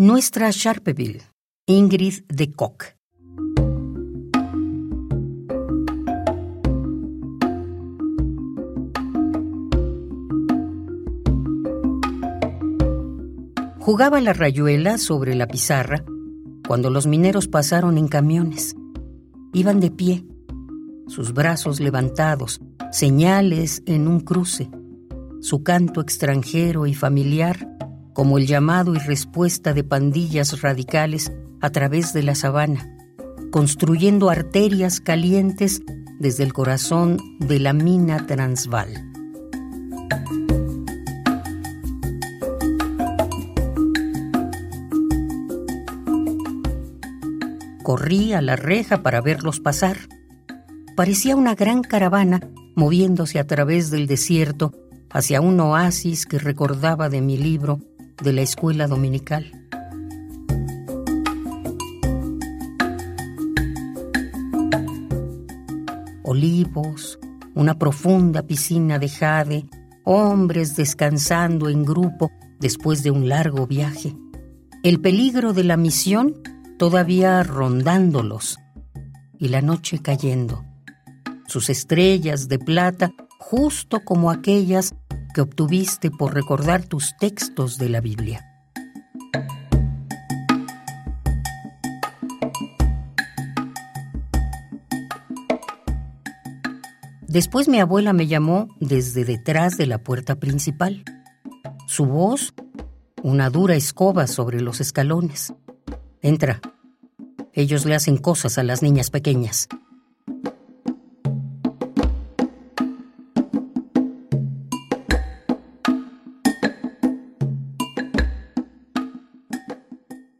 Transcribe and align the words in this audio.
Nuestra 0.00 0.50
Sharpeville, 0.52 1.22
Ingrid 1.66 2.22
de 2.28 2.52
Kock. 2.52 2.94
Jugaba 13.80 14.20
la 14.20 14.32
rayuela 14.32 14.98
sobre 14.98 15.34
la 15.34 15.48
pizarra 15.48 16.04
cuando 16.68 16.90
los 16.90 17.08
mineros 17.08 17.48
pasaron 17.48 17.98
en 17.98 18.06
camiones. 18.06 18.76
Iban 19.52 19.80
de 19.80 19.90
pie, 19.90 20.24
sus 21.08 21.34
brazos 21.34 21.80
levantados, 21.80 22.60
señales 22.92 23.82
en 23.84 24.06
un 24.06 24.20
cruce, 24.20 24.70
su 25.40 25.64
canto 25.64 26.00
extranjero 26.00 26.86
y 26.86 26.94
familiar 26.94 27.68
como 28.18 28.36
el 28.36 28.48
llamado 28.48 28.96
y 28.96 28.98
respuesta 28.98 29.72
de 29.72 29.84
pandillas 29.84 30.60
radicales 30.60 31.30
a 31.60 31.70
través 31.70 32.12
de 32.12 32.24
la 32.24 32.34
sabana, 32.34 32.96
construyendo 33.52 34.28
arterias 34.28 34.98
calientes 35.00 35.82
desde 36.18 36.42
el 36.42 36.52
corazón 36.52 37.18
de 37.38 37.60
la 37.60 37.72
mina 37.72 38.26
Transvaal. 38.26 39.08
Corrí 47.84 48.32
a 48.32 48.42
la 48.42 48.56
reja 48.56 49.04
para 49.04 49.20
verlos 49.20 49.60
pasar. 49.60 49.96
Parecía 50.96 51.36
una 51.36 51.54
gran 51.54 51.82
caravana 51.82 52.40
moviéndose 52.74 53.38
a 53.38 53.46
través 53.46 53.92
del 53.92 54.08
desierto 54.08 54.72
hacia 55.08 55.40
un 55.40 55.60
oasis 55.60 56.26
que 56.26 56.40
recordaba 56.40 57.08
de 57.08 57.20
mi 57.20 57.38
libro 57.38 57.78
de 58.22 58.32
la 58.32 58.42
escuela 58.42 58.86
dominical. 58.86 59.52
Olivos, 66.24 67.18
una 67.54 67.78
profunda 67.78 68.42
piscina 68.42 68.98
de 68.98 69.08
jade, 69.08 69.66
hombres 70.04 70.76
descansando 70.76 71.68
en 71.68 71.84
grupo 71.84 72.30
después 72.60 73.02
de 73.02 73.10
un 73.10 73.28
largo 73.28 73.66
viaje. 73.66 74.14
El 74.82 75.00
peligro 75.00 75.52
de 75.52 75.64
la 75.64 75.76
misión 75.76 76.34
todavía 76.78 77.42
rondándolos 77.42 78.58
y 79.38 79.48
la 79.48 79.62
noche 79.62 80.00
cayendo. 80.00 80.64
Sus 81.46 81.70
estrellas 81.70 82.48
de 82.48 82.58
plata 82.58 83.12
justo 83.38 84.04
como 84.04 84.30
aquellas 84.30 84.94
obtuviste 85.40 86.10
por 86.10 86.34
recordar 86.34 86.84
tus 86.84 87.16
textos 87.16 87.78
de 87.78 87.88
la 87.88 88.00
Biblia. 88.00 88.44
Después 97.28 97.68
mi 97.68 97.78
abuela 97.78 98.14
me 98.14 98.26
llamó 98.26 98.68
desde 98.80 99.24
detrás 99.24 99.76
de 99.76 99.86
la 99.86 99.98
puerta 99.98 100.36
principal. 100.36 101.04
Su 101.86 102.06
voz, 102.06 102.54
una 103.22 103.50
dura 103.50 103.76
escoba 103.76 104.26
sobre 104.26 104.62
los 104.62 104.80
escalones. 104.80 105.52
Entra. 106.22 106.60
Ellos 107.52 107.84
le 107.84 107.94
hacen 107.94 108.16
cosas 108.16 108.56
a 108.56 108.62
las 108.62 108.82
niñas 108.82 109.10
pequeñas. 109.10 109.68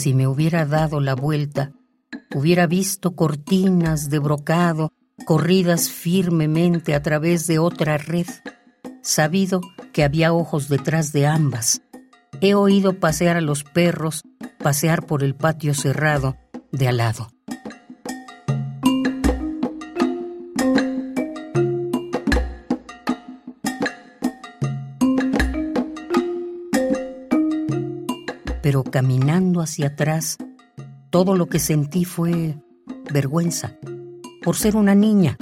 Si 0.00 0.14
me 0.14 0.26
hubiera 0.26 0.64
dado 0.64 0.98
la 0.98 1.14
vuelta, 1.14 1.72
hubiera 2.34 2.66
visto 2.66 3.14
cortinas 3.14 4.08
de 4.08 4.18
brocado 4.18 4.94
corridas 5.26 5.90
firmemente 5.90 6.94
a 6.94 7.02
través 7.02 7.46
de 7.46 7.58
otra 7.58 7.98
red, 7.98 8.24
sabido 9.02 9.60
que 9.92 10.02
había 10.02 10.32
ojos 10.32 10.70
detrás 10.70 11.12
de 11.12 11.26
ambas. 11.26 11.82
He 12.40 12.54
oído 12.54 12.98
pasear 12.98 13.36
a 13.36 13.42
los 13.42 13.62
perros, 13.62 14.22
pasear 14.56 15.04
por 15.04 15.22
el 15.22 15.34
patio 15.34 15.74
cerrado 15.74 16.38
de 16.72 16.88
al 16.88 16.96
lado. 16.96 17.28
Pero 28.62 28.84
caminando 28.84 29.60
hacia 29.60 29.88
atrás, 29.88 30.38
todo 31.10 31.36
lo 31.36 31.46
que 31.46 31.58
sentí 31.58 32.04
fue 32.04 32.56
vergüenza, 33.12 33.76
por 34.42 34.56
ser 34.56 34.76
una 34.76 34.94
niña, 34.94 35.36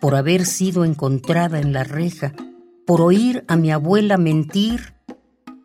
por 0.00 0.14
haber 0.14 0.44
sido 0.44 0.84
encontrada 0.84 1.60
en 1.60 1.72
la 1.72 1.84
reja, 1.84 2.32
por 2.86 3.00
oír 3.00 3.44
a 3.48 3.56
mi 3.56 3.70
abuela 3.70 4.18
mentir 4.18 4.94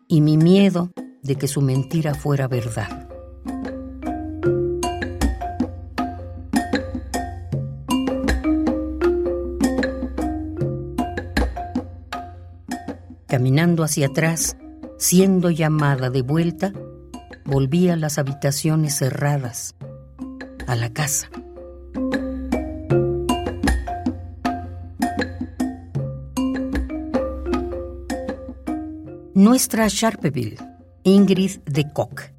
y 0.06 0.20
mi 0.20 0.36
miedo 0.36 0.90
de 1.22 1.36
que 1.36 1.48
su 1.48 1.60
mentira 1.60 2.14
fuera 2.14 2.48
verdad. 2.48 3.08
Caminando 13.26 13.84
hacia 13.84 14.06
atrás, 14.06 14.56
Siendo 14.98 15.50
llamada 15.50 16.10
de 16.10 16.22
vuelta, 16.22 16.72
volví 17.44 17.88
a 17.88 17.94
las 17.94 18.18
habitaciones 18.18 18.98
cerradas, 18.98 19.76
a 20.66 20.74
la 20.74 20.92
casa. 20.92 21.30
Nuestra 29.34 29.86
Sharpeville, 29.86 30.58
Ingrid 31.04 31.60
de 31.64 31.92
Koch. 31.92 32.37